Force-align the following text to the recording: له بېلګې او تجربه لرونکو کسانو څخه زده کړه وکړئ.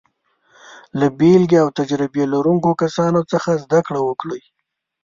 له 0.99 1.07
بېلګې 1.17 1.57
او 1.63 1.69
تجربه 1.79 2.23
لرونکو 2.33 2.69
کسانو 2.81 3.21
څخه 3.31 3.49
زده 3.63 3.79
کړه 3.87 4.01
وکړئ. 4.03 4.41